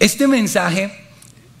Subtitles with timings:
[0.00, 0.90] Este mensaje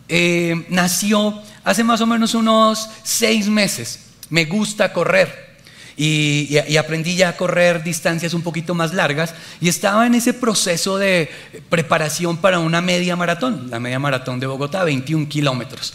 [0.08, 4.00] eh, nació hace más o menos unos seis meses.
[4.30, 5.50] Me gusta correr.
[5.94, 10.96] Y, aprendí ya a correr distancias un poquito más largas y estaba en ese proceso
[10.96, 11.28] de
[11.68, 15.92] preparación para una media maratón, la media maratón de Bogotá, 21 kilómetros.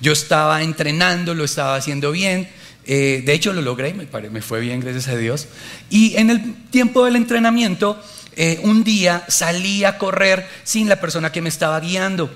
[0.00, 2.48] Yo estaba entrenando, lo estaba haciendo bien,
[2.84, 5.46] eh, de hecho lo logré, me, me, fue bien, gracias a Dios.
[5.88, 8.02] Y en el tiempo del entrenamiento,
[8.36, 12.30] eh, un día salí a correr sin la persona que me estaba guiando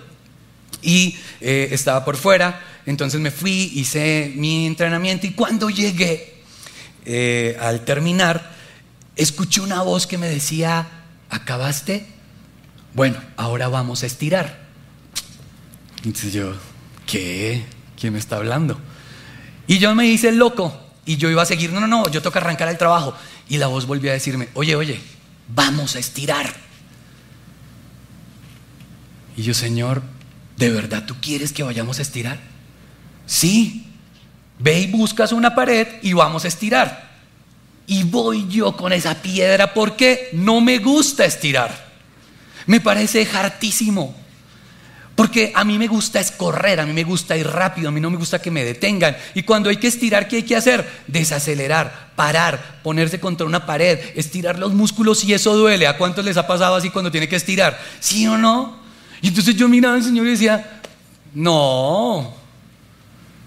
[0.82, 6.42] y eh, estaba por fuera, entonces me fui, hice mi entrenamiento y cuando llegué
[7.04, 8.50] eh, al terminar,
[9.16, 10.86] escuché una voz que me decía,
[11.30, 12.06] ¿acabaste?
[12.94, 14.67] Bueno, ahora vamos a estirar.
[16.04, 16.54] Entonces yo,
[17.06, 17.64] ¿qué?
[17.98, 18.78] ¿Quién me está hablando?
[19.67, 22.39] Y yo me hice loco y yo iba a seguir, no, no, no, yo toca
[22.39, 23.14] arrancar el trabajo.
[23.48, 25.00] Y la voz volvió a decirme, oye, oye,
[25.48, 26.54] vamos a estirar.
[29.36, 30.02] Y yo, Señor,
[30.56, 32.41] ¿de verdad tú quieres que vayamos a estirar?
[33.27, 33.89] Sí,
[34.58, 37.08] Ve y buscas una pared y vamos a estirar.
[37.86, 41.89] Y voy yo con esa piedra porque no me gusta estirar.
[42.67, 44.14] Me parece hartísimo.
[45.19, 48.00] Porque a mí me gusta es correr, a mí me gusta ir rápido, a mí
[48.00, 49.16] no me gusta que me detengan.
[49.34, 50.88] Y cuando hay que estirar, ¿qué hay que hacer?
[51.08, 55.89] Desacelerar, parar, ponerse contra una pared, estirar los músculos y eso duele.
[55.89, 57.80] ¿A cuántos les ha pasado así cuando tiene que estirar?
[57.98, 58.78] ¿Sí o no?
[59.20, 60.83] Y entonces yo miraba al Señor y decía,
[61.34, 62.33] no,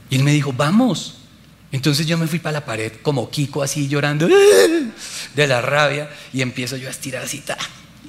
[0.09, 1.19] y él me dijo, vamos.
[1.71, 4.27] Entonces yo me fui para la pared como Kiko así llorando
[5.35, 7.41] de la rabia y empiezo yo a estirar así,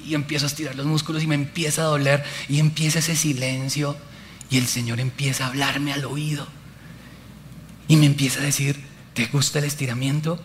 [0.05, 3.97] y empiezo a estirar los músculos y me empieza a doler y empieza ese silencio
[4.51, 6.47] y el Señor empieza a hablarme al oído
[7.89, 8.83] y me empieza a decir,
[9.15, 10.43] ¿te gusta el estiramiento?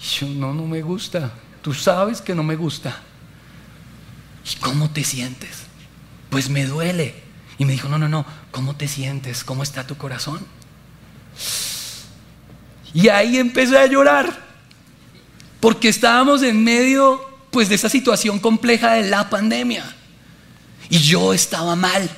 [0.00, 1.32] Y yo, no, no me gusta.
[1.62, 3.00] Tú sabes que no me gusta.
[4.50, 5.64] ¿Y cómo te sientes?
[6.30, 7.14] Pues me duele.
[7.58, 9.44] Y me dijo, no, no, no, ¿cómo te sientes?
[9.44, 10.40] ¿Cómo está tu corazón?
[12.92, 14.40] Y ahí empecé a llorar,
[15.60, 17.20] porque estábamos en medio
[17.54, 19.84] pues de esa situación compleja de la pandemia.
[20.90, 22.10] Y yo estaba mal.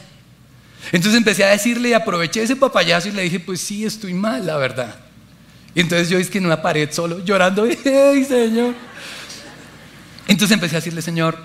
[0.92, 4.46] Entonces empecé a decirle y aproveché ese papayazo y le dije, pues sí, estoy mal,
[4.46, 4.96] la verdad.
[5.74, 8.74] Y entonces yo es que en una pared solo llorando, ¡ay, Señor!
[10.26, 11.36] Entonces empecé a decirle, Señor,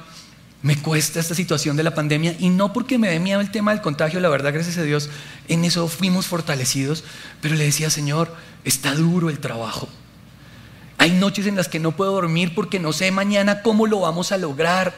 [0.61, 3.81] me cuesta esta situación de la pandemia y no porque me dé el tema del
[3.81, 5.09] contagio, la verdad, gracias a Dios,
[5.49, 7.03] en eso fuimos fortalecidos,
[7.41, 9.89] pero le decía, Señor, está duro el trabajo.
[11.01, 14.31] Hay noches en las que no puedo dormir porque no sé mañana cómo lo vamos
[14.31, 14.93] a lograr,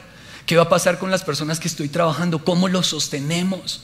[0.46, 3.84] qué va a pasar con las personas que estoy trabajando, cómo lo sostenemos.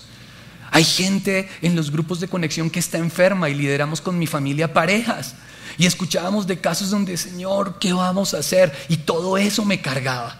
[0.69, 4.73] Hay gente en los grupos de conexión que está enferma y lideramos con mi familia
[4.73, 5.35] parejas.
[5.77, 8.77] Y escuchábamos de casos donde, Señor, ¿qué vamos a hacer?
[8.89, 10.35] Y todo eso me cargaba.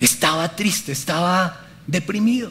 [0.00, 2.50] Estaba triste, estaba deprimido.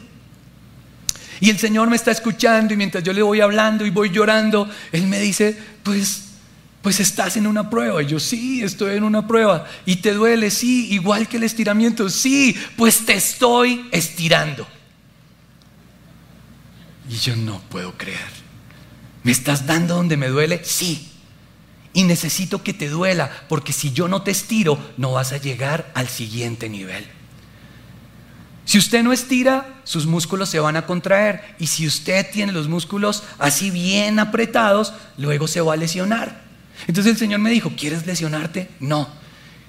[1.40, 4.66] Y el Señor me está escuchando y mientras yo le voy hablando y voy llorando,
[4.92, 6.25] Él me dice, pues,
[6.86, 8.00] pues estás en una prueba.
[8.00, 9.66] Y yo, sí, estoy en una prueba.
[9.84, 10.52] ¿Y te duele?
[10.52, 12.08] Sí, igual que el estiramiento.
[12.08, 14.64] Sí, pues te estoy estirando.
[17.10, 18.28] Y yo no puedo creer.
[19.24, 20.60] ¿Me estás dando donde me duele?
[20.62, 21.10] Sí.
[21.92, 25.90] Y necesito que te duela, porque si yo no te estiro, no vas a llegar
[25.92, 27.04] al siguiente nivel.
[28.64, 31.56] Si usted no estira, sus músculos se van a contraer.
[31.58, 36.45] Y si usted tiene los músculos así bien apretados, luego se va a lesionar.
[36.86, 38.68] Entonces el Señor me dijo, ¿quieres lesionarte?
[38.80, 39.08] No.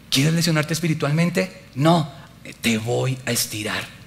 [0.10, 1.64] ¿Quieres lesionarte espiritualmente?
[1.76, 2.12] No.
[2.62, 3.98] Te voy a estirar.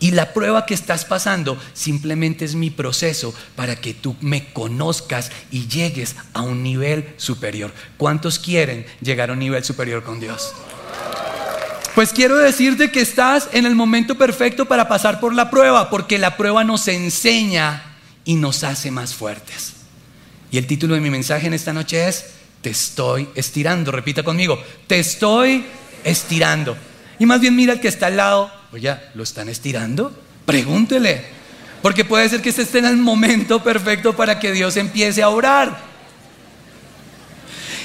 [0.00, 5.30] Y la prueba que estás pasando simplemente es mi proceso para que tú me conozcas
[5.50, 7.72] y llegues a un nivel superior.
[7.96, 10.52] ¿Cuántos quieren llegar a un nivel superior con Dios?
[11.94, 16.18] Pues quiero decirte que estás en el momento perfecto para pasar por la prueba, porque
[16.18, 17.84] la prueba nos enseña
[18.24, 19.74] y nos hace más fuertes.
[20.50, 22.33] Y el título de mi mensaje en esta noche es,
[22.64, 23.92] te estoy estirando.
[23.92, 25.66] Repita conmigo, te estoy
[26.02, 26.74] estirando.
[27.18, 30.18] Y más bien mira al que está al lado, oye, ¿lo están estirando?
[30.46, 31.26] Pregúntele,
[31.82, 35.28] porque puede ser que este esté en el momento perfecto para que Dios empiece a
[35.28, 35.78] orar.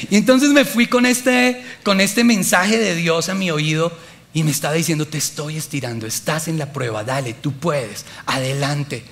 [0.09, 3.91] Y entonces me fui con este, con este mensaje de Dios a mi oído
[4.33, 9.03] y me estaba diciendo, te estoy estirando, estás en la prueba, dale, tú puedes, adelante.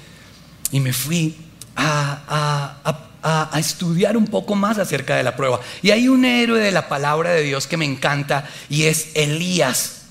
[0.72, 1.36] Y me fui
[1.76, 2.24] a,
[2.86, 3.07] a, a,
[3.56, 5.60] estudiar un poco más acerca de la prueba.
[5.82, 10.02] Y hay un héroe de la palabra de Dios que me encanta y es Elías.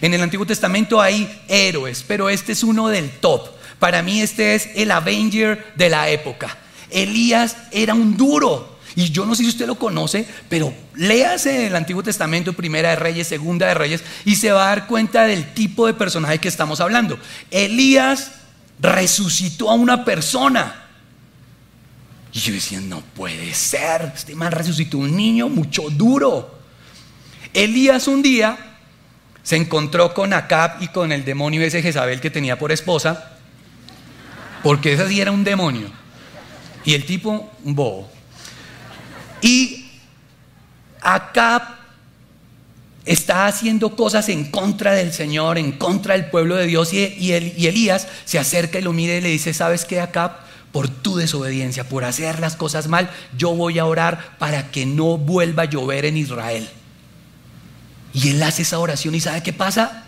[0.00, 3.48] En el Antiguo Testamento hay héroes, pero este es uno del top.
[3.78, 6.56] Para mí este es el Avenger de la época.
[6.90, 11.76] Elías era un duro, y yo no sé si usted lo conoce, pero léase el
[11.76, 15.54] Antiguo Testamento, Primera de Reyes, Segunda de Reyes, y se va a dar cuenta del
[15.54, 17.18] tipo de personaje que estamos hablando.
[17.50, 18.32] Elías
[18.80, 20.89] resucitó a una persona.
[22.32, 26.58] Y yo decía, no puede ser, este man resucitó un niño mucho duro.
[27.52, 28.56] Elías un día
[29.42, 33.38] se encontró con Acab y con el demonio ese Jezabel que tenía por esposa,
[34.62, 35.90] porque ese sí era un demonio.
[36.84, 38.10] Y el tipo, un bobo.
[39.42, 39.90] Y
[41.00, 41.62] Acab
[43.04, 46.92] está haciendo cosas en contra del Señor, en contra del pueblo de Dios.
[46.92, 50.49] Y, Elías se acerca y lo mira y le dice, ¿sabes qué, Acab?
[50.72, 55.18] Por tu desobediencia, por hacer las cosas mal, yo voy a orar para que no
[55.18, 56.68] vuelva a llover en Israel.
[58.12, 60.04] Y él hace esa oración y ¿sabe qué pasa?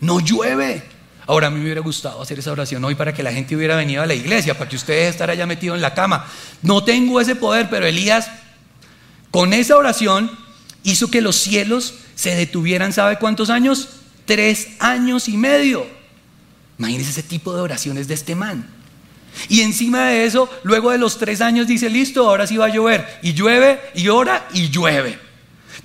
[0.00, 0.82] No llueve.
[1.26, 3.76] Ahora a mí me hubiera gustado hacer esa oración hoy para que la gente hubiera
[3.76, 6.26] venido a la iglesia, para que ustedes estén ya metido en la cama.
[6.62, 8.28] No tengo ese poder, pero Elías
[9.30, 10.30] con esa oración
[10.84, 13.88] hizo que los cielos se detuvieran, ¿sabe cuántos años?
[14.26, 15.86] Tres años y medio.
[16.78, 18.73] Imagínense ese tipo de oraciones de este man.
[19.48, 22.72] Y encima de eso, luego de los tres años dice, listo, ahora sí va a
[22.72, 23.06] llover.
[23.22, 25.18] Y llueve, y ora, y llueve.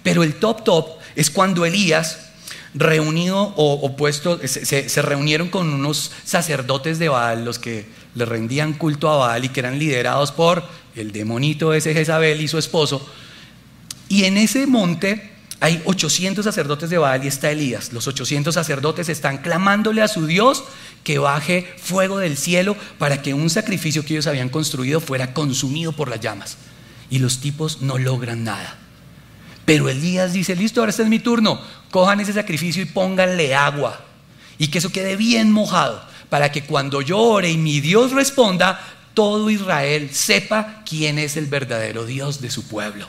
[0.03, 2.29] Pero el top top es cuando Elías,
[2.73, 7.85] reunido o, opuesto, se, reunieron con unos sacerdotes de Baal, los que
[8.15, 10.63] le rendían culto a Baal y que eran liderados por
[10.95, 13.07] el demonito ese Jezabel y su esposo.
[14.07, 17.91] Y en ese monte hay 800 sacerdotes de Baal y está Elías.
[17.91, 20.63] Los 800 sacerdotes están clamándole a su Dios
[21.03, 25.91] que baje fuego del cielo para que un sacrificio que ellos habían construido fuera consumido
[25.91, 26.57] por las llamas.
[27.09, 28.77] Y los tipos no logran nada.
[29.65, 31.59] Pero Elías dice, listo, ahora este es mi turno.
[31.91, 33.99] Cojan ese sacrificio y pónganle agua.
[34.57, 36.01] Y que eso quede bien mojado.
[36.29, 38.79] Para que cuando yo ore y mi Dios responda,
[39.13, 43.07] todo Israel sepa quién es el verdadero Dios de su pueblo.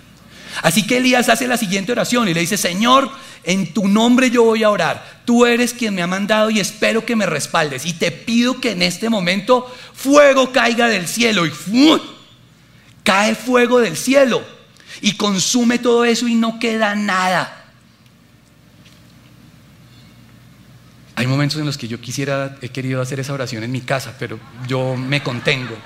[0.62, 3.10] Así que Elías hace la siguiente oración y le dice, Señor,
[3.44, 5.22] en tu nombre yo voy a orar.
[5.24, 7.86] Tú eres quien me ha mandado y espero que me respaldes.
[7.86, 11.52] Y te pido que en este momento fuego caiga del cielo y
[13.02, 14.42] cae fuego del cielo
[15.00, 17.56] y consume todo eso y no queda nada.
[21.14, 24.16] Hay momentos en los que yo quisiera, he querido hacer esa oración en mi casa,
[24.18, 25.76] pero yo me contengo.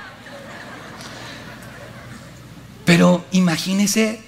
[2.84, 4.23] Pero imagínese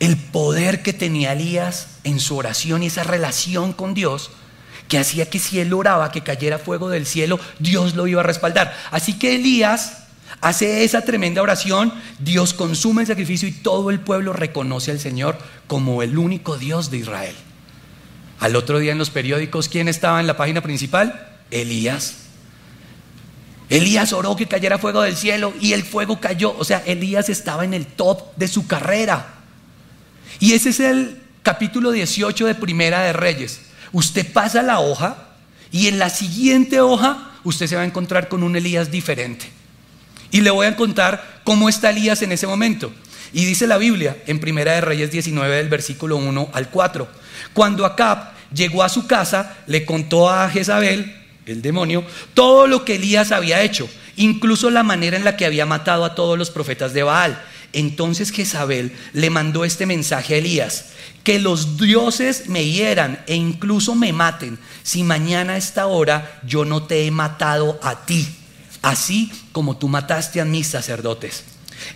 [0.00, 4.30] el poder que tenía Elías en su oración y esa relación con Dios
[4.88, 8.24] que hacía que si él oraba que cayera fuego del cielo, Dios lo iba a
[8.24, 8.76] respaldar.
[8.90, 10.04] Así que Elías
[10.40, 15.38] hace esa tremenda oración, Dios consume el sacrificio y todo el pueblo reconoce al Señor
[15.68, 17.36] como el único Dios de Israel.
[18.40, 21.28] Al otro día en los periódicos, ¿quién estaba en la página principal?
[21.50, 22.16] Elías.
[23.68, 26.56] Elías oró que cayera fuego del cielo y el fuego cayó.
[26.58, 29.39] O sea, Elías estaba en el top de su carrera.
[30.38, 33.60] Y ese es el capítulo 18 de Primera de Reyes.
[33.92, 35.16] Usted pasa la hoja
[35.72, 39.50] y en la siguiente hoja usted se va a encontrar con un Elías diferente.
[40.30, 42.92] Y le voy a contar cómo está Elías en ese momento.
[43.32, 47.08] Y dice la Biblia en Primera de Reyes 19 del versículo 1 al 4.
[47.52, 51.16] Cuando Acab llegó a su casa, le contó a Jezabel,
[51.46, 52.04] el demonio,
[52.34, 56.14] todo lo que Elías había hecho, incluso la manera en la que había matado a
[56.14, 60.86] todos los profetas de Baal entonces Jezabel le mandó este mensaje a Elías,
[61.22, 66.64] que los dioses me hieran e incluso me maten, si mañana a esta hora yo
[66.64, 68.26] no te he matado a ti,
[68.82, 71.44] así como tú mataste a mis sacerdotes.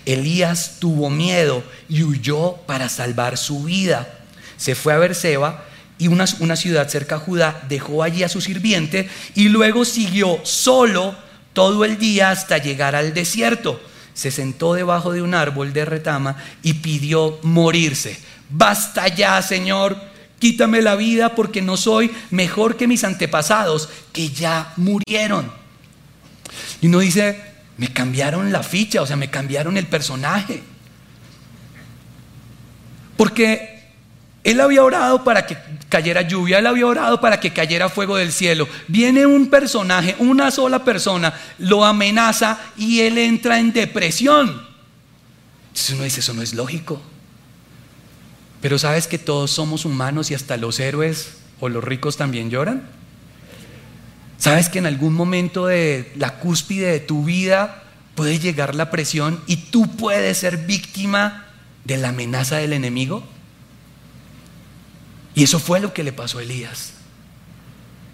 [0.06, 4.18] Elías tuvo miedo y huyó para salvar su vida.
[4.56, 5.66] Se fue a Berseba
[5.98, 10.38] y una, una ciudad cerca a Judá, dejó allí a su sirviente y luego siguió
[10.44, 11.16] solo
[11.52, 13.80] todo el día hasta llegar al desierto
[14.14, 18.18] se sentó debajo de un árbol de retama y pidió morirse.
[18.48, 19.96] Basta ya, Señor,
[20.38, 25.52] quítame la vida porque no soy mejor que mis antepasados que ya murieron.
[26.80, 27.42] Y uno dice,
[27.76, 30.62] me cambiaron la ficha, o sea, me cambiaron el personaje.
[33.16, 33.73] Porque
[34.44, 35.56] él había orado para que
[35.88, 38.68] cayera lluvia, él había orado para que cayera fuego del cielo.
[38.88, 44.62] Viene un personaje, una sola persona, lo amenaza y él entra en depresión.
[45.72, 47.00] Eso no es lógico.
[48.60, 52.82] Pero sabes que todos somos humanos y hasta los héroes o los ricos también lloran.
[54.36, 57.82] ¿Sabes que en algún momento de la cúspide de tu vida
[58.14, 61.46] puede llegar la presión y tú puedes ser víctima
[61.84, 63.26] de la amenaza del enemigo?
[65.34, 66.94] Y eso fue lo que le pasó a Elías.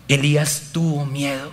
[0.08, 1.52] Elías tuvo miedo.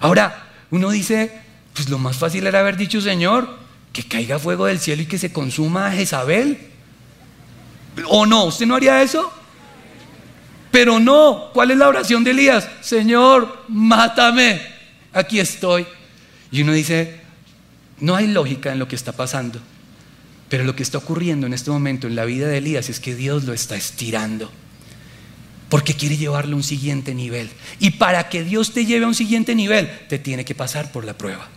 [0.00, 1.32] Ahora, uno dice,
[1.72, 3.48] pues lo más fácil era haber dicho, Señor,
[3.92, 6.58] que caiga fuego del cielo y que se consuma a Jezabel.
[8.08, 8.44] ¿O no?
[8.46, 9.32] ¿Usted no haría eso?
[10.72, 12.68] Pero no, ¿cuál es la oración de Elías?
[12.80, 14.60] Señor, mátame.
[15.12, 15.86] aquí estoy.
[16.50, 17.20] Y uno dice,
[18.00, 19.60] no hay lógica en lo que está pasando.
[20.48, 23.14] Pero lo que está ocurriendo en este momento en la vida de Elías es que
[23.14, 24.50] Dios lo está estirando.
[25.68, 27.50] Porque quiere llevarlo a un siguiente nivel.
[27.80, 31.04] Y para que Dios te lleve a un siguiente nivel, te tiene que pasar por
[31.04, 31.48] la prueba.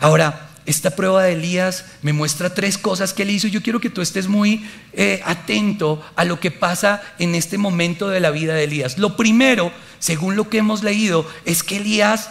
[0.00, 3.90] Ahora, esta prueba de Elías me muestra tres cosas que él hizo yo quiero que
[3.90, 8.54] tú estés muy eh, atento a lo que pasa en este momento de la vida
[8.54, 8.96] de Elías.
[8.96, 12.30] Lo primero, según lo que hemos leído, es que Elías,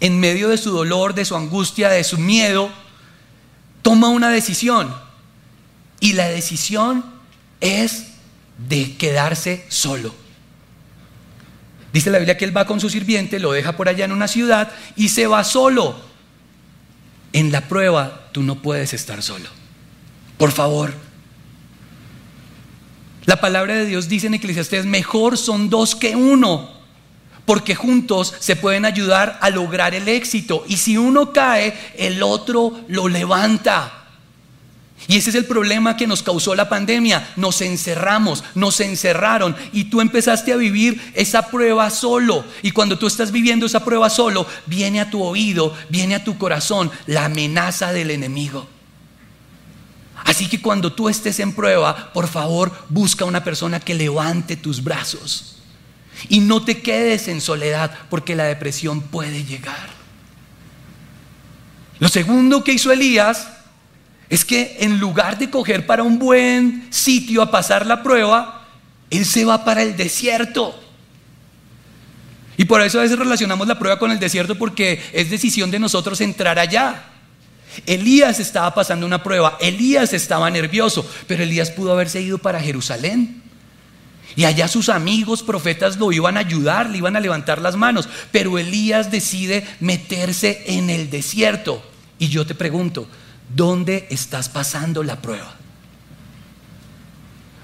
[0.00, 2.70] en medio de su dolor, de su angustia, de su miedo,
[3.82, 4.92] toma una decisión.
[6.00, 7.04] Y la decisión
[7.60, 8.07] es
[8.58, 10.14] de quedarse solo.
[11.92, 14.28] Dice la Biblia que él va con su sirviente, lo deja por allá en una
[14.28, 15.98] ciudad y se va solo.
[17.32, 19.48] En la prueba tú no puedes estar solo.
[20.36, 20.92] Por favor.
[23.24, 26.70] La palabra de Dios dice en Eclesiastés, mejor son dos que uno,
[27.44, 30.64] porque juntos se pueden ayudar a lograr el éxito.
[30.66, 33.97] Y si uno cae, el otro lo levanta.
[35.06, 37.32] Y ese es el problema que nos causó la pandemia.
[37.36, 42.44] Nos encerramos, nos encerraron y tú empezaste a vivir esa prueba solo.
[42.62, 46.36] Y cuando tú estás viviendo esa prueba solo, viene a tu oído, viene a tu
[46.36, 48.68] corazón la amenaza del enemigo.
[50.24, 54.82] Así que cuando tú estés en prueba, por favor, busca una persona que levante tus
[54.82, 55.58] brazos.
[56.28, 59.88] Y no te quedes en soledad porque la depresión puede llegar.
[62.00, 63.48] Lo segundo que hizo Elías
[64.30, 68.66] es que en lugar de coger para un buen sitio a pasar la prueba,
[69.10, 70.78] él se va para el desierto.
[72.56, 75.78] Y por eso a veces relacionamos la prueba con el desierto porque es decisión de
[75.78, 77.04] nosotros entrar allá.
[77.86, 83.42] Elías estaba pasando una prueba, Elías estaba nervioso, pero Elías pudo haberse ido para Jerusalén.
[84.36, 88.08] Y allá sus amigos profetas lo iban a ayudar, le iban a levantar las manos,
[88.30, 91.82] pero Elías decide meterse en el desierto.
[92.18, 93.08] Y yo te pregunto,
[93.54, 95.54] ¿Dónde estás pasando la prueba?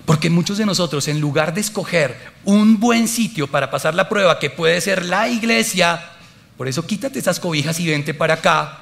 [0.07, 4.39] Porque muchos de nosotros, en lugar de escoger un buen sitio para pasar la prueba,
[4.39, 6.11] que puede ser la iglesia,
[6.57, 8.81] por eso quítate esas cobijas y vente para acá,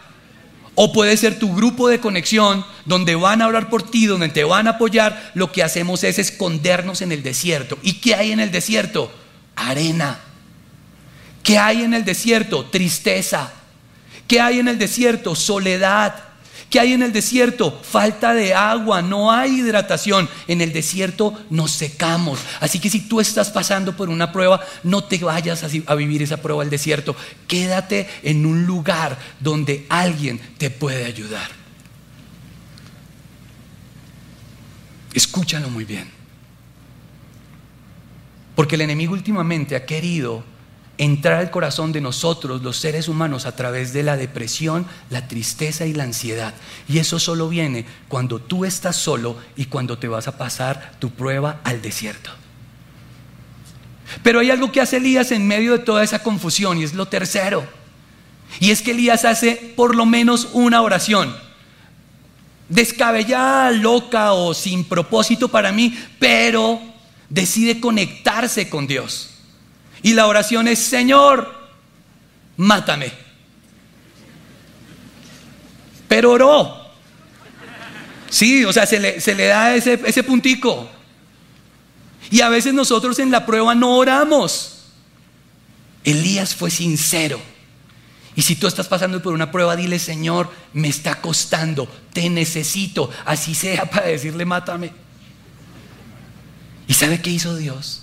[0.75, 4.43] o puede ser tu grupo de conexión donde van a hablar por ti, donde te
[4.43, 7.79] van a apoyar, lo que hacemos es escondernos en el desierto.
[7.83, 9.13] ¿Y qué hay en el desierto?
[9.55, 10.19] Arena.
[11.43, 12.65] ¿Qué hay en el desierto?
[12.67, 13.53] Tristeza.
[14.27, 15.35] ¿Qué hay en el desierto?
[15.35, 16.32] Soledad.
[16.73, 17.79] ¿Qué hay en el desierto?
[17.83, 20.27] Falta de agua, no hay hidratación.
[20.49, 22.41] En el desierto nos secamos.
[22.61, 26.39] Así que si tú estás pasando por una prueba, no te vayas a vivir esa
[26.39, 27.15] prueba al desierto.
[27.47, 31.51] Quédate en un lugar donde alguien te puede ayudar.
[35.13, 36.11] Escúchalo muy bien.
[38.55, 40.43] Porque el enemigo últimamente ha querido
[41.03, 45.85] entrar al corazón de nosotros, los seres humanos, a través de la depresión, la tristeza
[45.85, 46.55] y la ansiedad.
[46.89, 51.11] Y eso solo viene cuando tú estás solo y cuando te vas a pasar tu
[51.11, 52.31] prueba al desierto.
[54.23, 57.07] Pero hay algo que hace Elías en medio de toda esa confusión y es lo
[57.07, 57.67] tercero.
[58.61, 61.35] Y es que Elías hace por lo menos una oración.
[62.69, 66.81] Descabellada, loca o sin propósito para mí, pero
[67.29, 69.32] decide conectarse con Dios.
[70.03, 71.53] Y la oración es, Señor,
[72.57, 73.13] mátame.
[76.09, 76.83] Pero oró.
[78.29, 80.89] Sí, o sea, se le, da ese, ese puntico.
[82.31, 84.85] Y a veces nosotros en la prueba no oramos.
[86.05, 87.41] Elías fue sincero.
[88.35, 93.11] Y si tú estás pasando por una prueba, dile, Señor, me está costando, te necesito,
[93.27, 94.93] así sea para decirle, mátame.
[96.89, 98.02] ¿Y sabe qué hizo Dios?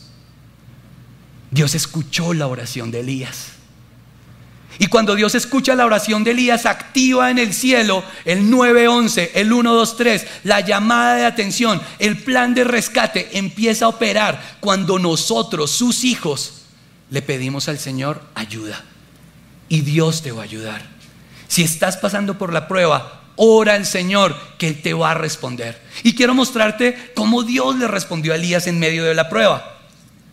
[1.52, 3.54] Dios escuchó la oración de Elías.
[4.78, 9.50] Y cuando Dios escucha la oración de Elías, activa en el cielo el 911, el
[9.50, 16.06] 123, la llamada de atención, el plan de rescate empieza a operar cuando nosotros, sus
[16.06, 16.66] hijos,
[17.10, 18.86] le pedimos al Señor ayuda.
[19.68, 20.82] Y Dios te va a ayudar.
[21.50, 25.82] Si estás pasando por la prueba, ora al Señor que Él te va a responder.
[26.04, 29.79] Y quiero mostrarte cómo Dios le respondió a Elías en medio de la prueba.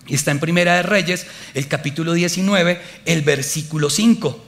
[0.08, 4.44] Está en Primera de Reyes, el capítulo 19, el versículo 5.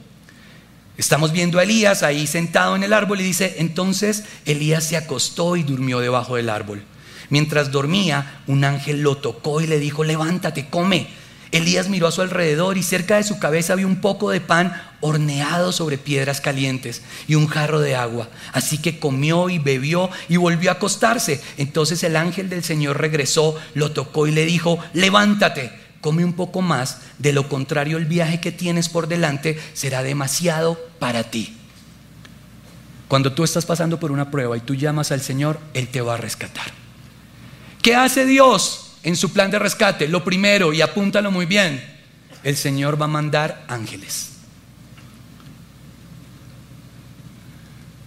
[0.97, 5.57] Estamos viendo a Elías ahí sentado en el árbol y dice, entonces Elías se acostó
[5.57, 6.83] y durmió debajo del árbol.
[7.31, 11.09] Mientras dormía, un ángel lo tocó y le dijo, levántate, come.
[11.51, 14.81] Elías miró a su alrededor y cerca de su cabeza había un poco de pan
[15.01, 18.29] horneado sobre piedras calientes y un jarro de agua.
[18.53, 21.41] Así que comió y bebió y volvió a acostarse.
[21.57, 26.61] Entonces el ángel del Señor regresó, lo tocó y le dijo, levántate, come un poco
[26.61, 31.57] más, de lo contrario el viaje que tienes por delante será demasiado para ti.
[33.09, 36.15] Cuando tú estás pasando por una prueba y tú llamas al Señor, Él te va
[36.15, 36.67] a rescatar.
[37.81, 40.09] ¿Qué hace Dios en su plan de rescate?
[40.09, 41.83] Lo primero, y apúntalo muy bien,
[42.43, 44.33] el Señor va a mandar ángeles.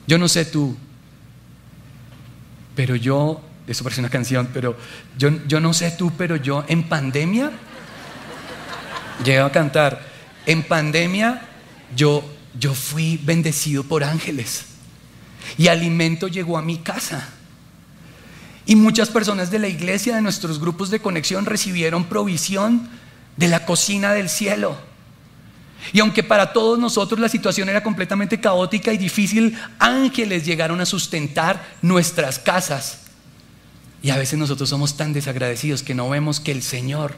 [0.07, 0.75] Yo no sé tú,
[2.75, 4.75] pero yo, eso parece una canción, pero
[5.17, 7.51] yo, yo no sé tú, pero yo en pandemia,
[9.23, 10.01] llegué a cantar,
[10.45, 11.47] en pandemia
[11.95, 12.23] yo,
[12.59, 14.65] yo fui bendecido por ángeles
[15.57, 17.29] y alimento llegó a mi casa.
[18.71, 22.87] Y muchas personas de la iglesia, de nuestros grupos de conexión, recibieron provisión
[23.35, 24.77] de la cocina del cielo.
[25.91, 30.85] Y aunque para todos nosotros la situación era completamente caótica y difícil, ángeles llegaron a
[30.85, 32.99] sustentar nuestras casas.
[34.01, 37.15] Y a veces nosotros somos tan desagradecidos que no vemos que el Señor,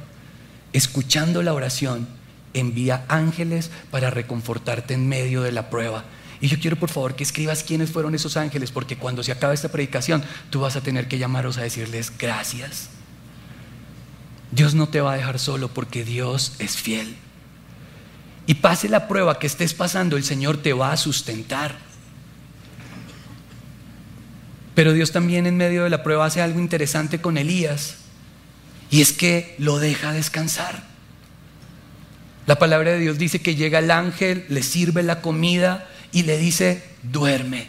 [0.72, 2.08] escuchando la oración,
[2.56, 6.04] envía ángeles para reconfortarte en medio de la prueba.
[6.42, 9.54] Y yo quiero por favor que escribas quiénes fueron esos ángeles, porque cuando se acabe
[9.54, 12.90] esta predicación, tú vas a tener que llamarlos a decirles gracias.
[14.52, 17.16] Dios no te va a dejar solo porque Dios es fiel.
[18.46, 21.76] Y pase la prueba que estés pasando, el Señor te va a sustentar.
[24.76, 27.96] Pero Dios también en medio de la prueba hace algo interesante con Elías.
[28.90, 30.84] Y es que lo deja descansar.
[32.46, 36.38] La palabra de Dios dice que llega el ángel, le sirve la comida y le
[36.38, 37.68] dice, duerme.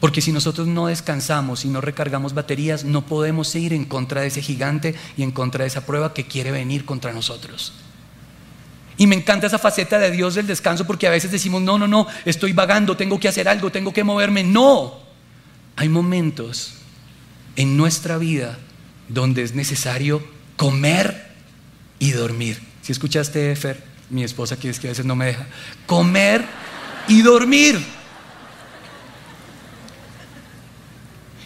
[0.00, 4.26] Porque si nosotros no descansamos y no recargamos baterías, no podemos ir en contra de
[4.28, 7.72] ese gigante y en contra de esa prueba que quiere venir contra nosotros.
[8.96, 11.86] Y me encanta esa faceta de Dios del descanso porque a veces decimos, no, no,
[11.86, 14.42] no, estoy vagando, tengo que hacer algo, tengo que moverme.
[14.42, 14.98] No,
[15.76, 16.74] hay momentos
[17.56, 18.58] en nuestra vida
[19.08, 20.22] donde es necesario
[20.56, 21.30] comer
[21.98, 22.60] y dormir.
[22.82, 25.46] Si escuchaste, Fer, mi esposa que es que a veces no me deja,
[25.86, 26.44] comer
[27.08, 27.80] y dormir.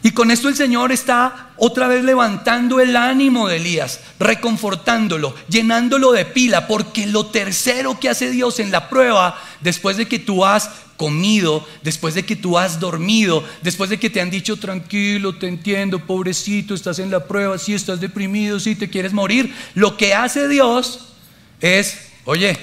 [0.03, 6.13] Y con esto el Señor está otra vez levantando el ánimo de Elías, reconfortándolo, llenándolo
[6.13, 10.45] de pila, porque lo tercero que hace Dios en la prueba, después de que tú
[10.45, 15.39] has comido, después de que tú has dormido, después de que te han dicho tranquilo,
[15.39, 19.97] te entiendo, pobrecito, estás en la prueba, si estás deprimido, si te quieres morir, lo
[19.97, 21.15] que hace Dios
[21.63, 22.59] es, oye,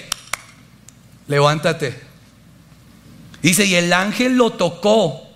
[1.27, 1.99] levántate.
[3.41, 5.27] Dice, y el ángel lo tocó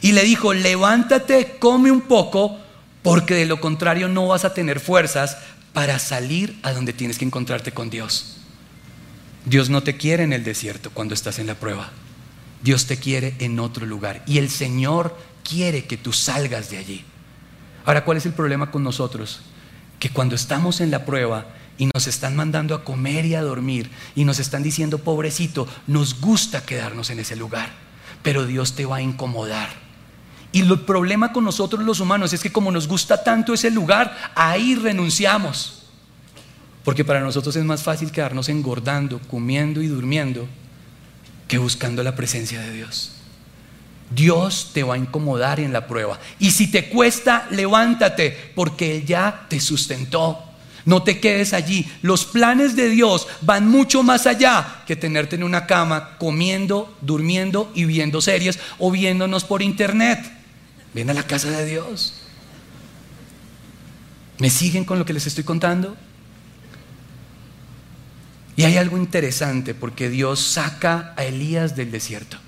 [0.00, 2.58] y le dijo, levántate, come un poco,
[3.02, 5.38] porque de lo contrario no vas a tener fuerzas
[5.72, 8.36] para salir a donde tienes que encontrarte con Dios.
[9.44, 11.90] Dios no te quiere en el desierto cuando estás en la prueba.
[12.62, 14.22] Dios te quiere en otro lugar.
[14.26, 15.16] Y el Señor
[15.48, 17.04] quiere que tú salgas de allí.
[17.84, 19.40] Ahora, ¿cuál es el problema con nosotros?
[19.98, 21.46] Que cuando estamos en la prueba
[21.78, 26.20] y nos están mandando a comer y a dormir y nos están diciendo, pobrecito, nos
[26.20, 27.70] gusta quedarnos en ese lugar,
[28.22, 29.68] pero Dios te va a incomodar.
[30.50, 34.32] Y el problema con nosotros los humanos es que como nos gusta tanto ese lugar,
[34.34, 35.84] ahí renunciamos.
[36.84, 40.48] Porque para nosotros es más fácil quedarnos engordando, comiendo y durmiendo
[41.46, 43.12] que buscando la presencia de Dios.
[44.10, 46.18] Dios te va a incomodar en la prueba.
[46.38, 50.47] Y si te cuesta, levántate, porque Él ya te sustentó.
[50.84, 51.86] No te quedes allí.
[52.02, 57.70] Los planes de Dios van mucho más allá que tenerte en una cama comiendo, durmiendo
[57.74, 60.18] y viendo series o viéndonos por internet.
[60.94, 62.14] Ven a la casa de Dios.
[64.38, 65.96] ¿Me siguen con lo que les estoy contando?
[68.56, 72.38] Y hay algo interesante porque Dios saca a Elías del desierto.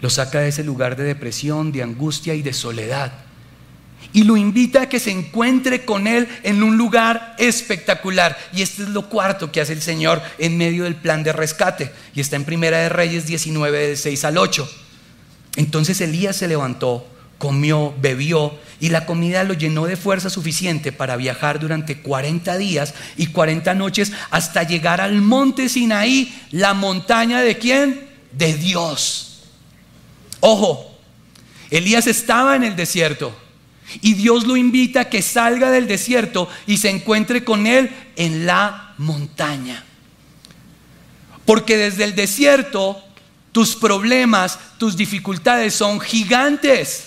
[0.00, 3.12] Lo saca de ese lugar de depresión, de angustia y de soledad.
[4.12, 8.36] Y lo invita a que se encuentre con Él en un lugar espectacular.
[8.52, 11.92] Y este es lo cuarto que hace el Señor en medio del plan de rescate.
[12.14, 14.68] Y está en Primera de Reyes 19, de 6 al 8.
[15.56, 17.06] Entonces Elías se levantó,
[17.38, 22.94] comió, bebió y la comida lo llenó de fuerza suficiente para viajar durante 40 días
[23.16, 28.08] y 40 noches hasta llegar al monte Sinaí, la montaña de quién?
[28.32, 29.42] De Dios.
[30.40, 30.98] Ojo,
[31.70, 33.36] Elías estaba en el desierto
[34.00, 38.46] y Dios lo invita a que salga del desierto y se encuentre con él en
[38.46, 39.84] la montaña.
[41.44, 43.02] Porque desde el desierto
[43.52, 47.06] tus problemas, tus dificultades son gigantes.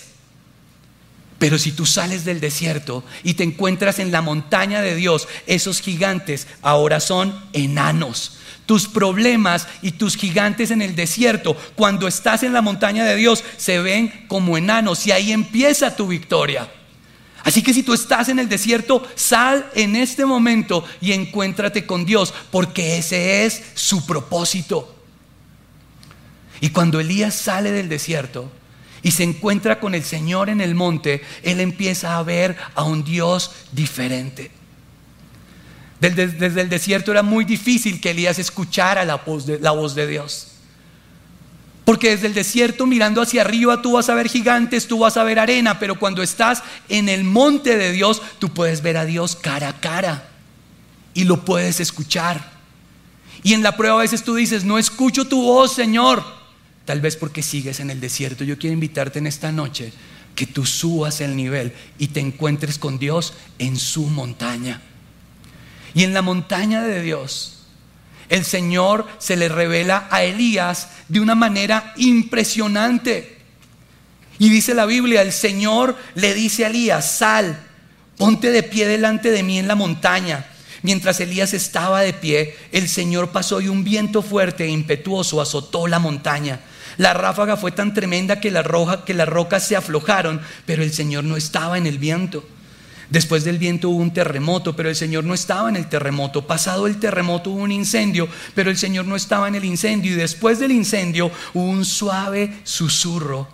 [1.38, 5.80] Pero si tú sales del desierto y te encuentras en la montaña de Dios, esos
[5.80, 8.38] gigantes ahora son enanos.
[8.66, 13.44] Tus problemas y tus gigantes en el desierto, cuando estás en la montaña de Dios,
[13.56, 16.70] se ven como enanos y ahí empieza tu victoria.
[17.44, 22.06] Así que si tú estás en el desierto, sal en este momento y encuéntrate con
[22.06, 24.94] Dios, porque ese es su propósito.
[26.62, 28.50] Y cuando Elías sale del desierto
[29.02, 33.04] y se encuentra con el Señor en el monte, él empieza a ver a un
[33.04, 34.50] Dios diferente.
[36.12, 40.06] Desde, el desierto era muy difícil que Elías escuchara la voz, de, la voz de
[40.06, 40.48] Dios.
[41.84, 45.24] Porque desde el desierto mirando hacia arriba tú vas a ver gigantes, tú vas a
[45.24, 49.36] ver arena, pero cuando estás en el monte de Dios, tú puedes ver a Dios
[49.36, 50.28] cara a cara
[51.14, 52.52] y lo puedes escuchar.
[53.42, 56.24] Y en la prueba a veces tú dices, no escucho tu voz, Señor.
[56.84, 58.44] Tal vez porque sigues en el desierto.
[58.44, 59.92] Yo quiero invitarte en esta noche
[60.34, 64.80] que tú subas el nivel y te encuentres con Dios en su montaña.
[65.94, 67.54] Y en la montaña de Dios,
[68.28, 73.38] el Señor se le revela a Elías de una manera impresionante.
[74.38, 77.56] Y dice la Biblia, el Señor le dice a Elías, sal,
[78.16, 80.46] ponte de pie delante de mí en la montaña.
[80.82, 85.86] Mientras Elías estaba de pie, el Señor pasó y un viento fuerte e impetuoso azotó
[85.86, 86.60] la montaña.
[86.96, 91.24] La ráfaga fue tan tremenda que, la que las rocas se aflojaron, pero el Señor
[91.24, 92.46] no estaba en el viento.
[93.14, 96.48] Después del viento hubo un terremoto, pero el Señor no estaba en el terremoto.
[96.48, 100.10] Pasado el terremoto hubo un incendio, pero el Señor no estaba en el incendio.
[100.10, 103.46] Y después del incendio hubo un suave susurro.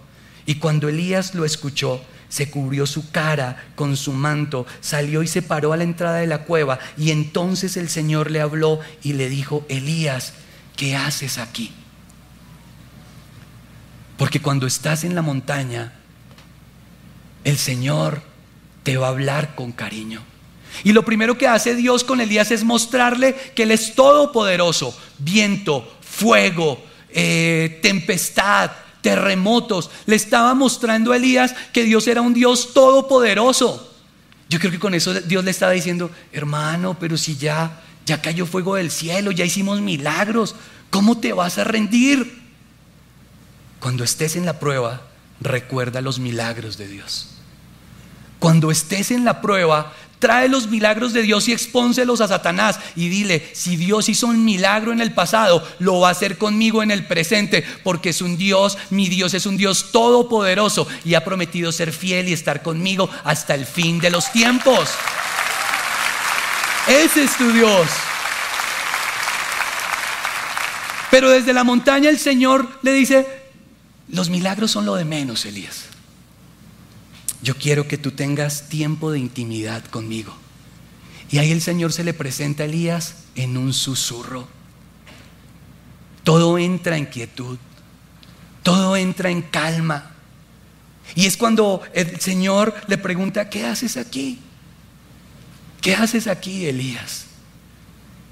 [0.47, 5.43] Y cuando Elías lo escuchó, se cubrió su cara con su manto, salió y se
[5.43, 6.79] paró a la entrada de la cueva.
[6.97, 10.33] Y entonces el Señor le habló y le dijo, Elías,
[10.75, 11.71] ¿qué haces aquí?
[14.17, 15.93] Porque cuando estás en la montaña,
[17.45, 18.30] el Señor
[18.83, 20.23] te va a hablar con cariño.
[20.85, 24.97] Y lo primero que hace Dios con Elías es mostrarle que Él es todopoderoso.
[25.19, 29.91] Viento, fuego, eh, tempestad, terremotos.
[30.07, 33.89] Le estaba mostrando a Elías que Dios era un Dios todopoderoso.
[34.49, 38.47] Yo creo que con eso Dios le estaba diciendo, hermano, pero si ya, ya cayó
[38.47, 40.57] fuego del cielo, ya hicimos milagros,
[40.91, 42.41] ¿cómo te vas a rendir?
[43.79, 45.03] Cuando estés en la prueba,
[45.41, 47.30] recuerda los milagros de Dios.
[48.41, 53.11] Cuando estés en la prueba, trae los milagros de Dios y expónselos a Satanás y
[53.11, 56.91] dile, si Dios hizo un milagro en el pasado, lo va a hacer conmigo en
[56.91, 61.71] el presente, porque es un Dios, mi Dios es un Dios todopoderoso y ha prometido
[61.71, 64.91] ser fiel y estar conmigo hasta el fin de los tiempos.
[66.89, 67.89] Ese es tu Dios.
[71.11, 73.27] Pero desde la montaña el Señor le dice,
[74.09, 75.90] los milagros son lo de menos, Elías
[77.51, 80.33] yo quiero que tú tengas tiempo de intimidad conmigo.
[81.33, 84.47] Y ahí el Señor se le presenta a Elías en un susurro.
[86.23, 87.59] Todo entra en quietud,
[88.63, 90.13] todo entra en calma.
[91.17, 94.39] Y es cuando el Señor le pregunta, ¿qué haces aquí?
[95.81, 97.25] ¿Qué haces aquí, Elías?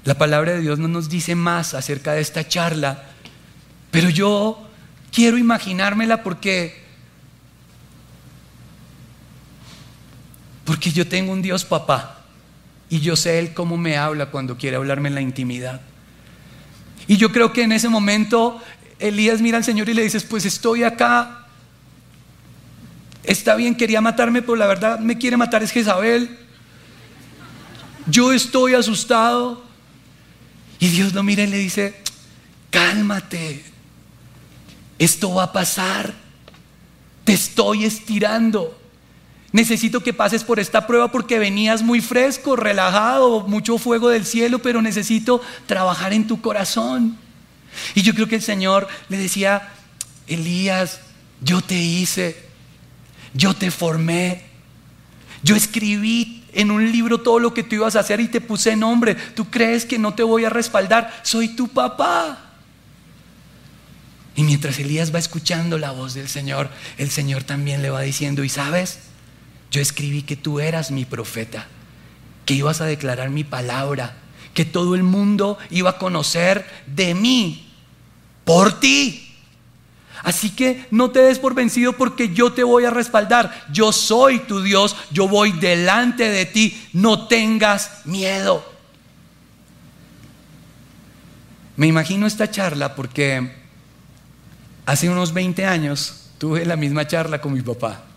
[0.05, 3.03] La palabra de Dios no nos dice más acerca de esta charla,
[3.91, 4.65] pero yo
[5.11, 6.87] quiero imaginármela porque
[10.69, 12.19] Porque yo tengo un Dios papá
[12.91, 15.81] y yo sé Él cómo me habla cuando quiere hablarme en la intimidad.
[17.07, 18.61] Y yo creo que en ese momento
[18.99, 21.47] Elías mira al Señor y le dice, pues estoy acá.
[23.23, 26.37] Está bien, quería matarme, pero la verdad me quiere matar es Jezabel.
[28.05, 29.63] Yo estoy asustado.
[30.77, 31.95] Y Dios lo mira y le dice,
[32.69, 33.65] cálmate,
[34.99, 36.13] esto va a pasar,
[37.23, 38.78] te estoy estirando.
[39.51, 44.59] Necesito que pases por esta prueba porque venías muy fresco, relajado, mucho fuego del cielo,
[44.59, 47.17] pero necesito trabajar en tu corazón.
[47.95, 49.69] Y yo creo que el Señor le decía,
[50.27, 50.99] Elías,
[51.41, 52.37] yo te hice,
[53.33, 54.43] yo te formé,
[55.41, 58.75] yo escribí en un libro todo lo que tú ibas a hacer y te puse
[58.75, 59.15] nombre.
[59.15, 61.21] ¿Tú crees que no te voy a respaldar?
[61.23, 62.45] Soy tu papá.
[64.35, 68.43] Y mientras Elías va escuchando la voz del Señor, el Señor también le va diciendo,
[68.43, 68.99] ¿y sabes?
[69.71, 71.67] Yo escribí que tú eras mi profeta,
[72.45, 74.15] que ibas a declarar mi palabra,
[74.53, 77.71] que todo el mundo iba a conocer de mí
[78.45, 79.25] por ti.
[80.23, 83.67] Así que no te des por vencido porque yo te voy a respaldar.
[83.71, 86.89] Yo soy tu Dios, yo voy delante de ti.
[86.91, 88.67] No tengas miedo.
[91.77, 93.53] Me imagino esta charla porque
[94.85, 98.08] hace unos 20 años tuve la misma charla con mi papá.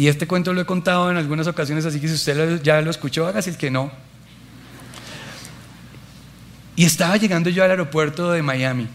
[0.00, 2.90] Y este cuento lo he contado en algunas ocasiones, así que si usted ya lo
[2.90, 3.92] escuchó, hágase el que no.
[6.74, 8.88] Y estaba llegando yo al aeropuerto de Miami,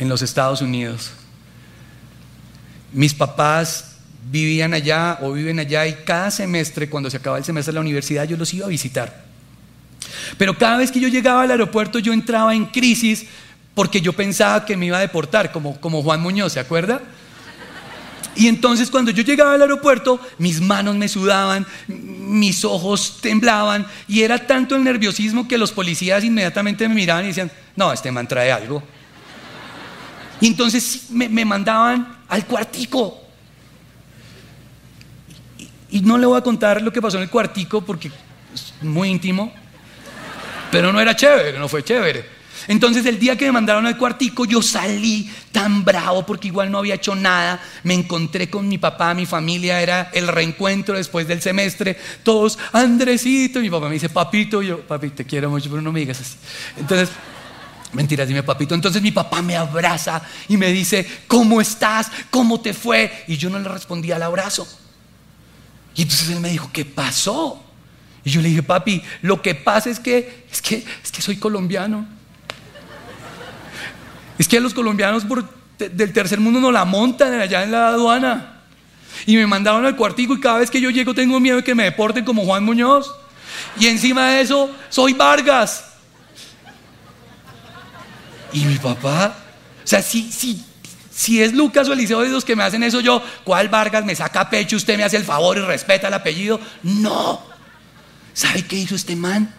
[0.00, 1.12] en los Estados Unidos.
[2.92, 3.98] Mis papás
[4.32, 7.80] vivían allá o viven allá y cada semestre, cuando se acaba el semestre de la
[7.82, 9.26] universidad, yo los iba a visitar.
[10.36, 13.26] Pero cada vez que yo llegaba al aeropuerto yo entraba en crisis
[13.76, 17.00] porque yo pensaba que me iba a deportar, como, como Juan Muñoz, ¿se acuerda?
[18.36, 24.22] Y entonces cuando yo llegaba al aeropuerto, mis manos me sudaban, mis ojos temblaban y
[24.22, 28.26] era tanto el nerviosismo que los policías inmediatamente me miraban y decían, no, este man
[28.26, 28.82] trae algo.
[30.40, 33.20] Y entonces me, mandaban al cuartico.
[35.58, 38.10] Y, y no le voy a contar lo que pasó en el cuartico porque
[38.52, 39.52] es muy íntimo,
[40.72, 42.33] pero no era chévere, no fue chévere.
[42.68, 46.78] Entonces el día que me mandaron al cuartico yo salí tan bravo porque igual no
[46.78, 47.60] había hecho nada.
[47.82, 51.96] Me encontré con mi papá, mi familia, era el reencuentro después del semestre.
[52.22, 56.00] Todos, Andresito, mi papá me dice, papito, yo, papi, te quiero mucho, pero no me
[56.00, 56.36] digas así.
[56.76, 57.10] Entonces,
[57.92, 58.74] mentiras, dime papito.
[58.74, 62.10] Entonces mi papá me abraza y me dice, ¿cómo estás?
[62.30, 63.24] ¿Cómo te fue?
[63.28, 64.66] Y yo no le respondí al abrazo.
[65.94, 67.62] Y entonces él me dijo, ¿qué pasó?
[68.24, 71.36] Y yo le dije, papi, lo que pasa es que, es que, es que soy
[71.36, 72.06] colombiano.
[74.38, 75.24] Es que los colombianos
[75.78, 78.62] del tercer mundo no la montan allá en la aduana.
[79.26, 81.74] Y me mandaron al cuartico y cada vez que yo llego tengo miedo de que
[81.74, 83.10] me deporten como Juan Muñoz.
[83.78, 85.84] Y encima de eso, soy Vargas.
[88.52, 89.36] Y mi papá,
[89.82, 90.64] o sea, si, si,
[91.10, 94.14] si es Lucas o Eliseo de los que me hacen eso, yo, ¿cuál Vargas me
[94.14, 94.76] saca pecho?
[94.76, 96.60] Usted me hace el favor y respeta el apellido.
[96.82, 97.42] No.
[98.32, 99.52] ¿Sabe qué hizo este man?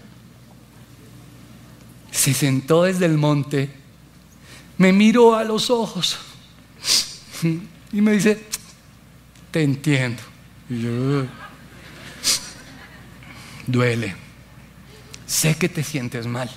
[2.11, 3.84] Se sentó desde el monte
[4.77, 6.17] me miró a los ojos
[7.91, 8.43] y me dice,
[9.51, 10.21] te entiendo.
[10.69, 11.25] Yo,
[13.67, 14.15] duele.
[15.25, 16.49] Sé que te sientes mal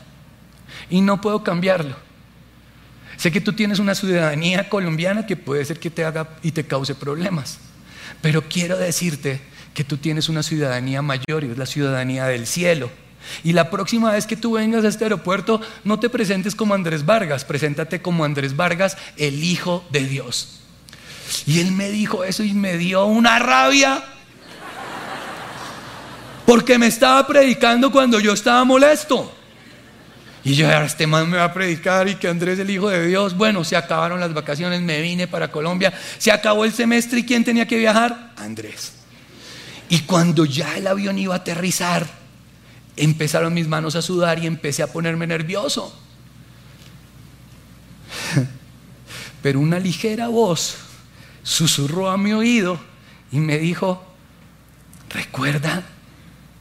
[0.91, 1.97] y no puedo cambiarlo.
[3.17, 6.67] Sé que tú tienes una ciudadanía colombiana que puede ser que te haga y te
[6.67, 7.59] cause problemas.
[8.23, 9.41] Pero quiero decirte
[9.75, 12.91] que tú tienes una ciudadanía mayor y es la ciudadanía del cielo.
[13.45, 17.05] Y la próxima vez que tú vengas a este aeropuerto, no te presentes como Andrés
[17.05, 20.61] Vargas, preséntate como Andrés Vargas, el Hijo de Dios.
[21.47, 24.03] Y él me dijo eso y me dio una rabia.
[26.47, 29.35] Porque me estaba predicando cuando yo estaba molesto.
[30.45, 33.07] Y yo, ahora este man me va a predicar y que Andrés el Hijo de
[33.07, 33.37] Dios.
[33.37, 35.93] Bueno, se acabaron las vacaciones, me vine para Colombia.
[36.17, 38.33] Se acabó el semestre y ¿quién tenía que viajar?
[38.37, 38.95] Andrés.
[39.91, 42.07] Y cuando ya el avión iba a aterrizar,
[42.99, 45.97] empezaron mis manos a sudar y empecé a ponerme nervioso.
[49.43, 50.77] Pero una ligera voz
[51.43, 52.81] susurró a mi oído
[53.33, 54.05] y me dijo,
[55.11, 55.85] recuerda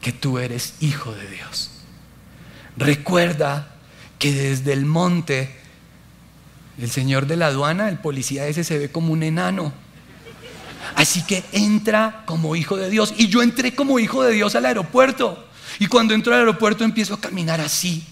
[0.02, 1.72] que tú eres hijo de Dios.
[2.78, 3.76] Recuerda
[4.20, 5.56] que desde el monte,
[6.80, 9.74] el señor de la aduana, el policía ese se ve como un enano.
[10.96, 13.14] Así que entra como hijo de Dios.
[13.18, 15.48] Y yo entré como hijo de Dios al aeropuerto.
[15.80, 18.04] Y cuando entro al aeropuerto empiezo a caminar así.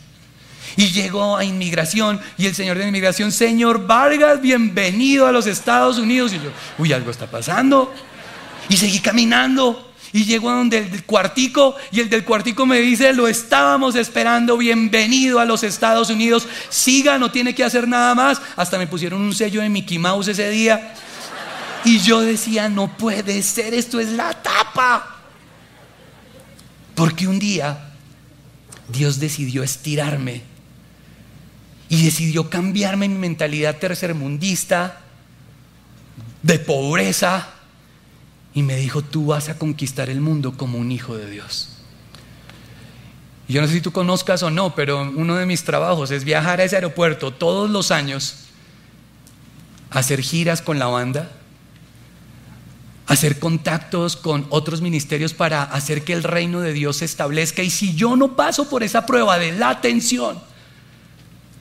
[0.77, 5.97] Y llego a inmigración y el señor de inmigración, señor Vargas, bienvenido a los Estados
[5.97, 6.33] Unidos.
[6.33, 7.93] Y yo, uy, algo está pasando.
[8.67, 9.93] Y seguí caminando.
[10.11, 14.55] Y llego a donde el cuartico y el del cuartico me dice, lo estábamos esperando,
[14.55, 18.41] bienvenido a los Estados Unidos, siga, no tiene que hacer nada más.
[18.55, 20.93] Hasta me pusieron un sello de Mickey Mouse ese día.
[21.83, 25.14] Y yo decía, no puede ser, esto es la tapa.
[26.95, 27.91] Porque un día
[28.87, 30.41] Dios decidió estirarme
[31.89, 35.01] y decidió cambiarme mi mentalidad tercermundista,
[36.41, 37.49] de pobreza,
[38.53, 41.69] y me dijo, tú vas a conquistar el mundo como un hijo de Dios.
[43.47, 46.59] Yo no sé si tú conozcas o no, pero uno de mis trabajos es viajar
[46.59, 48.45] a ese aeropuerto todos los años,
[49.91, 51.31] hacer giras con la banda,
[53.07, 57.61] hacer contactos con otros ministerios para hacer que el reino de Dios se establezca.
[57.61, 60.41] Y si yo no paso por esa prueba de la atención,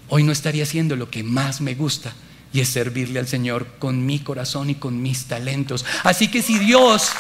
[0.08, 2.12] hoy no estaría haciendo lo que más me gusta
[2.52, 5.84] y es servirle al Señor con mi corazón y con mis talentos.
[6.04, 7.10] Así que si Dios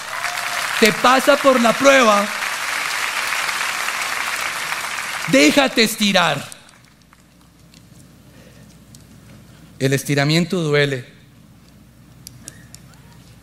[0.80, 2.26] te pasa por la prueba,
[5.28, 6.48] déjate estirar.
[9.78, 11.13] El estiramiento duele.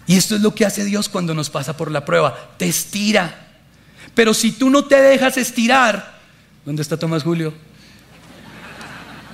[0.08, 2.54] Y esto es lo que hace Dios cuando nos pasa por la prueba.
[2.58, 3.48] Te estira.
[4.14, 6.20] Pero si tú no te dejas estirar,
[6.66, 7.54] ¿dónde está Tomás Julio?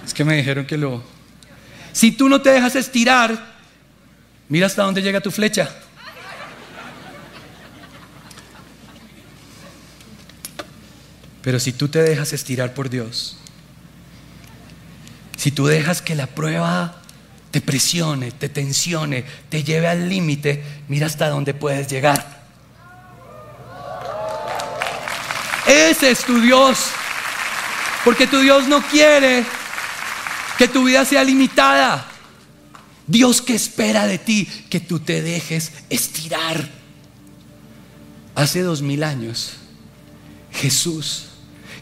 [0.06, 1.04] Es que me dijeron que lo...
[1.92, 3.56] Si tú no te dejas estirar,
[4.50, 5.70] mira hasta dónde llega tu flecha.
[11.42, 13.38] Pero si tú te dejas estirar por Dios,
[15.38, 17.02] si tú dejas que la prueba
[17.52, 22.38] te presione, te tensione, te lleve al límite, mira hasta dónde puedes llegar.
[25.68, 26.88] Ese es tu Dios.
[28.06, 29.46] Porque tu Dios no quiere
[30.58, 32.08] que tu vida sea limitada.
[33.06, 36.70] Dios que espera de ti que tú te dejes estirar.
[38.36, 39.54] Hace dos mil años,
[40.52, 41.27] Jesús,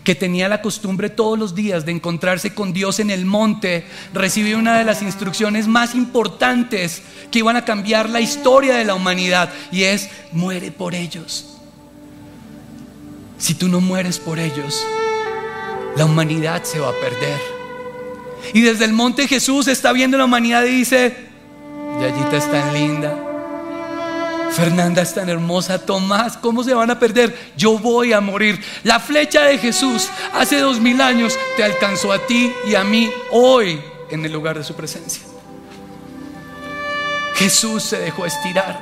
[0.05, 4.57] que tenía la costumbre todos los días de encontrarse con Dios en el monte, recibió
[4.59, 9.51] una de las instrucciones más importantes que iban a cambiar la historia de la humanidad
[9.71, 11.57] y es, muere por ellos.
[13.39, 14.85] Si tú no mueres por ellos,
[15.97, 17.39] la humanidad se va a perder.
[18.53, 21.15] Y desde el monte Jesús está viendo la humanidad y dice,
[21.99, 23.24] Yayita es tan linda,
[24.55, 27.37] Fernanda es tan hermosa, Tomás, ¿cómo se van a perder?
[27.57, 28.63] Yo voy a morir.
[28.83, 33.11] La flecha de Jesús hace dos mil años te alcanzó a ti y a mí
[33.31, 35.23] hoy en el lugar de su presencia.
[37.35, 38.79] Jesús se dejó estirar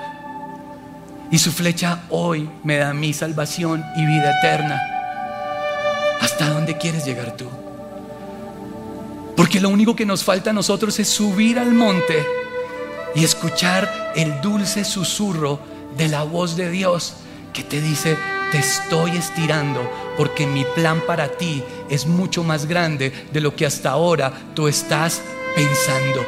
[1.32, 4.80] y su flecha hoy me da mi salvación y vida eterna.
[6.22, 7.48] ¿Hasta dónde quieres llegar tú?
[9.36, 12.43] Porque lo único que nos falta a nosotros es subir al monte
[13.16, 15.60] y escuchar el dulce susurro
[15.98, 17.16] de la voz de Dios
[17.54, 18.18] que te dice,
[18.52, 19.82] te estoy estirando
[20.18, 24.68] porque mi plan para ti es mucho más grande de lo que hasta ahora tú
[24.68, 25.22] estás
[25.56, 26.26] pensando.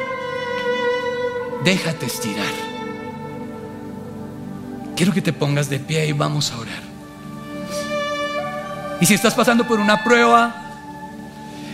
[1.64, 2.66] Déjate estirar.
[4.94, 6.82] Quiero que te pongas de pie y vamos a orar.
[9.00, 10.54] Y si estás pasando por una prueba,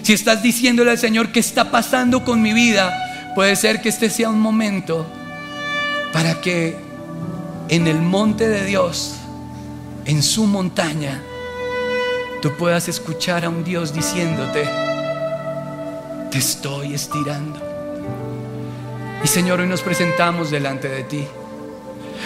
[0.02, 4.10] si estás diciéndole al Señor qué está pasando con mi vida, puede ser que este
[4.10, 5.06] sea un momento
[6.12, 6.76] para que
[7.68, 9.14] en el monte de Dios,
[10.04, 11.22] en su montaña,
[12.42, 14.68] tú puedas escuchar a un Dios diciéndote,
[16.30, 17.60] te estoy estirando.
[19.24, 21.24] Y Señor, hoy nos presentamos delante de ti.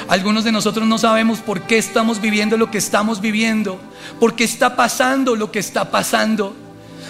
[0.09, 3.79] Algunos de nosotros no sabemos por qué estamos viviendo lo que estamos viviendo,
[4.19, 6.55] por qué está pasando lo que está pasando.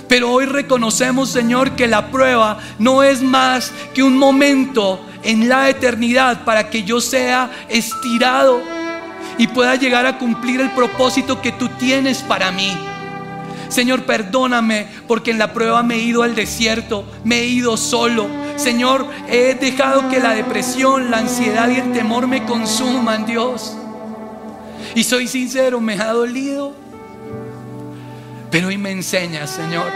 [0.09, 5.69] Pero hoy reconocemos, Señor, que la prueba no es más que un momento en la
[5.69, 8.61] eternidad para que yo sea estirado
[9.39, 12.73] y pueda llegar a cumplir el propósito que tú tienes para mí.
[13.69, 18.29] Señor, perdóname porque en la prueba me he ido al desierto, me he ido solo.
[18.57, 23.77] Señor, he dejado que la depresión, la ansiedad y el temor me consuman, Dios.
[24.95, 26.86] Y soy sincero, me ha dolido.
[28.51, 29.91] Pero hoy me enseñas, Señor,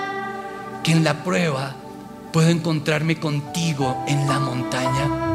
[0.83, 1.75] que en la prueba
[2.33, 5.31] puedo encontrarme contigo en la montaña.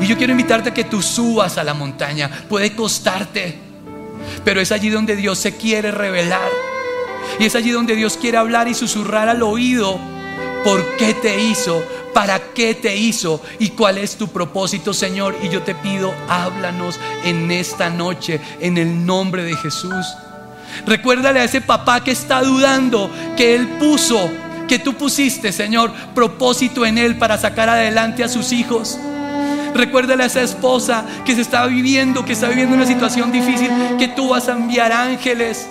[0.00, 2.30] Y yo quiero invitarte a que tú subas a la montaña.
[2.48, 3.58] Puede costarte,
[4.44, 6.48] pero es allí donde Dios se quiere revelar.
[7.38, 9.98] Y es allí donde Dios quiere hablar y susurrar al oído
[10.64, 15.36] por qué te hizo, para qué te hizo y cuál es tu propósito, Señor.
[15.42, 20.06] Y yo te pido, háblanos en esta noche, en el nombre de Jesús.
[20.86, 24.30] Recuérdale a ese papá que está dudando que Él puso,
[24.68, 28.98] que tú pusiste, Señor, propósito en Él para sacar adelante a sus hijos.
[29.74, 34.08] Recuérdale a esa esposa que se está viviendo, que está viviendo una situación difícil, que
[34.08, 35.66] tú vas a enviar ángeles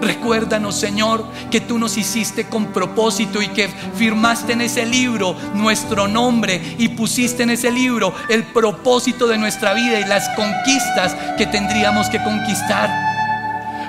[0.00, 6.06] Recuérdanos, Señor, que tú nos hiciste con propósito y que firmaste en ese libro nuestro
[6.06, 11.46] nombre y pusiste en ese libro el propósito de nuestra vida y las conquistas que
[11.46, 13.15] tendríamos que conquistar.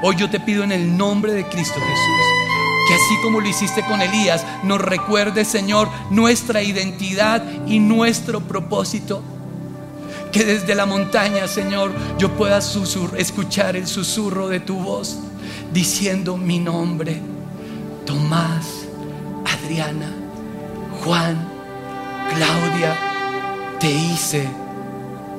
[0.01, 2.47] Hoy yo te pido en el nombre de Cristo Jesús
[2.87, 9.21] que así como lo hiciste con Elías, nos recuerde, Señor, nuestra identidad y nuestro propósito.
[10.31, 12.59] Que desde la montaña, Señor, yo pueda
[13.17, 15.17] escuchar el susurro de tu voz
[15.73, 17.19] diciendo mi nombre.
[18.05, 18.85] Tomás,
[19.45, 20.13] Adriana,
[21.03, 21.45] Juan,
[22.33, 22.97] Claudia,
[23.81, 24.47] te hice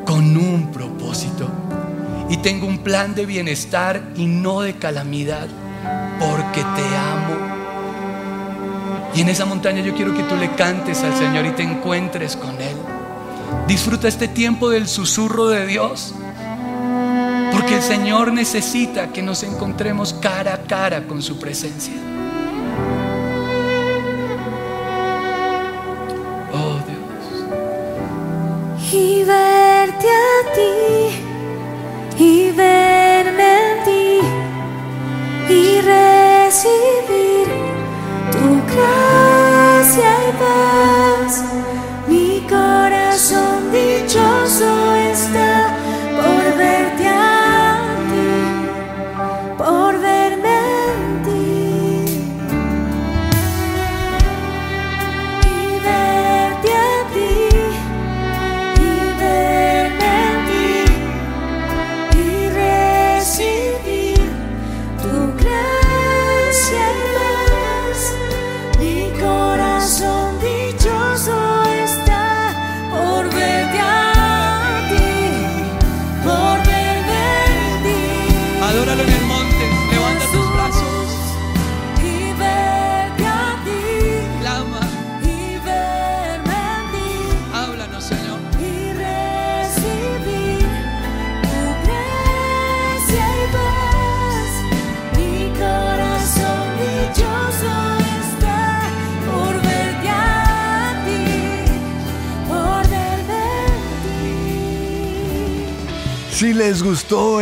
[0.04, 1.48] con un propósito.
[2.28, 5.48] Y tengo un plan de bienestar y no de calamidad,
[6.20, 7.48] porque te amo.
[9.14, 12.36] Y en esa montaña yo quiero que tú le cantes al Señor y te encuentres
[12.36, 12.76] con Él.
[13.66, 16.14] Disfruta este tiempo del susurro de Dios.
[17.52, 21.94] Porque el Señor necesita que nos encontremos cara a cara con su presencia.
[26.52, 27.00] Oh Dios.
[28.92, 30.97] Y verte a ti